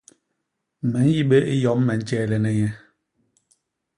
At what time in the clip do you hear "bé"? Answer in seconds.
1.29-1.37